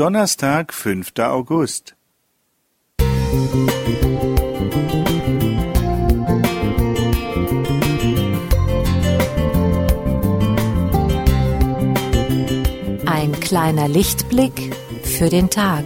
[0.00, 1.12] Donnerstag, 5.
[1.18, 1.94] August.
[13.04, 15.84] Ein kleiner Lichtblick für den Tag.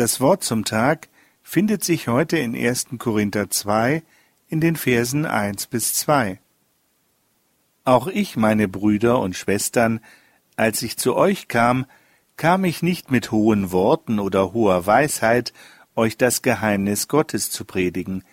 [0.00, 1.10] Das Wort zum Tag
[1.42, 2.86] findet sich heute in 1.
[2.96, 4.02] Korinther 2
[4.48, 6.40] in den Versen 1 bis 2.
[7.84, 10.00] Auch ich, meine Brüder und Schwestern,
[10.56, 11.84] als ich zu euch kam,
[12.38, 15.52] kam ich nicht mit hohen Worten oder hoher Weisheit,
[15.94, 18.24] euch das Geheimnis Gottes zu predigen,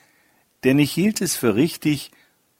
[0.63, 2.11] denn ich hielt es für richtig,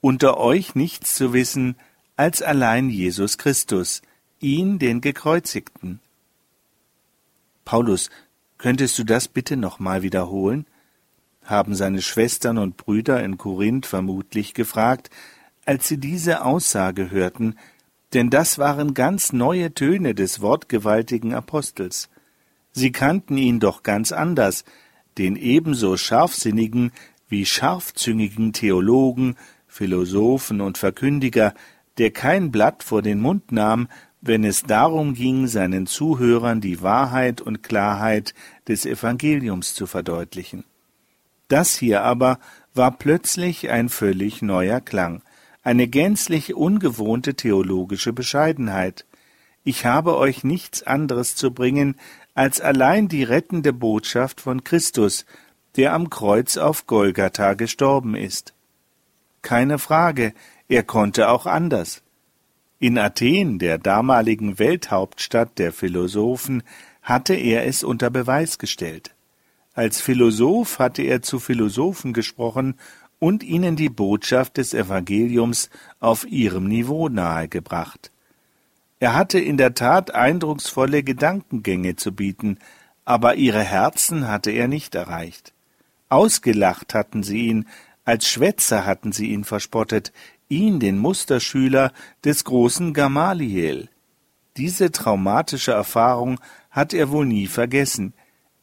[0.02, 1.78] unter euch nichts zu wissen,
[2.18, 4.02] als allein Jesus Christus,
[4.42, 6.02] ihn den Gekreuzigten.
[7.64, 8.10] Paulus
[8.58, 10.66] Könntest du das bitte nochmal wiederholen?
[11.48, 15.10] haben seine Schwestern und Brüder in Korinth vermutlich gefragt,
[15.66, 17.56] als sie diese Aussage hörten,
[18.14, 22.10] denn das waren ganz neue Töne des wortgewaltigen Apostels.
[22.72, 24.66] Sie kannten ihn doch ganz anders,
[25.18, 26.92] den ebenso scharfsinnigen
[27.28, 29.36] wie scharfzüngigen Theologen,
[29.68, 31.54] Philosophen und Verkündiger,
[31.98, 33.88] der kein Blatt vor den Mund nahm,
[34.28, 38.34] wenn es darum ging, seinen Zuhörern die Wahrheit und Klarheit
[38.68, 40.64] des Evangeliums zu verdeutlichen.
[41.48, 42.40] Das hier aber
[42.74, 45.24] war plötzlich ein völlig neuer Klang,
[45.64, 49.06] eine gänzlich ungewohnte theologische Bescheidenheit.
[49.64, 51.96] Ich habe euch nichts anderes zu bringen
[52.36, 55.26] als allein die rettende Botschaft von Christus,
[55.76, 58.54] der am Kreuz auf Golgatha gestorben ist.
[59.42, 60.34] Keine Frage,
[60.68, 62.04] er konnte auch anders.
[62.80, 66.62] In Athen, der damaligen Welthauptstadt der Philosophen,
[67.02, 69.16] hatte er es unter Beweis gestellt.
[69.74, 72.76] Als Philosoph hatte er zu Philosophen gesprochen
[73.18, 78.12] und ihnen die Botschaft des Evangeliums auf ihrem Niveau nahegebracht.
[79.00, 82.60] Er hatte in der Tat eindrucksvolle Gedankengänge zu bieten,
[83.06, 85.54] aber ihre Herzen hatte er nicht erreicht.
[86.10, 87.66] Ausgelacht hatten sie ihn,
[88.06, 90.14] als Schwätzer hatten sie ihn verspottet,
[90.50, 91.92] ihn, den Musterschüler
[92.24, 93.90] des großen Gamaliel.
[94.58, 96.40] Diese traumatische Erfahrung
[96.72, 98.14] hat er wohl nie vergessen,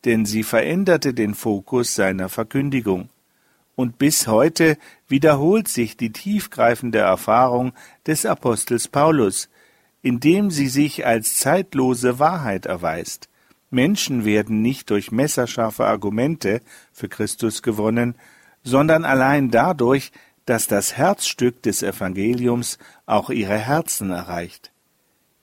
[0.05, 3.09] denn sie veränderte den Fokus seiner Verkündigung.
[3.77, 4.79] Und bis heute
[5.09, 7.73] wiederholt sich die tiefgreifende Erfahrung
[8.07, 9.49] des Apostels Paulus,
[10.03, 13.29] indem sie sich als zeitlose Wahrheit erweist.
[13.71, 16.61] Menschen werden nicht durch messerscharfe Argumente
[16.93, 18.15] für Christus gewonnen,
[18.63, 20.13] sondern allein dadurch,
[20.47, 24.73] dass das Herzstück des Evangeliums auch ihre Herzen erreicht.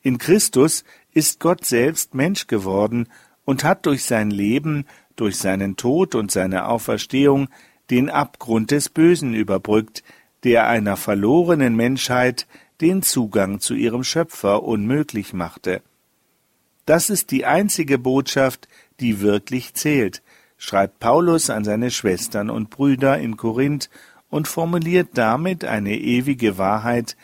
[0.02, 3.08] In Christus ist Gott selbst Mensch geworden
[3.46, 4.86] und hat durch sein Leben,
[5.16, 7.50] durch seinen Tod und seine Auferstehung
[7.90, 10.04] den Abgrund des Bösen überbrückt,
[10.44, 12.48] der einer verlorenen Menschheit
[12.80, 15.82] den Zugang zu ihrem Schöpfer unmöglich machte.
[16.86, 18.68] Das ist die einzige Botschaft,
[19.00, 20.24] die wirklich zählt,
[20.58, 23.90] schreibt Paulus an seine Schwestern und Brüder in Korinth
[24.32, 27.16] und formuliert damit eine ewige Wahrheit,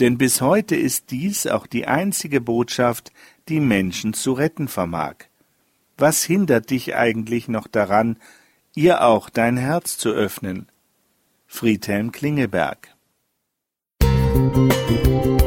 [0.00, 3.12] denn bis heute ist dies auch die einzige Botschaft,
[3.48, 5.14] die Menschen zu retten vermag.
[5.96, 8.16] Was hindert dich eigentlich noch daran,
[8.74, 10.66] ihr auch dein Herz zu öffnen?
[11.46, 12.88] Friedhelm Klingeberg
[14.02, 15.44] Musik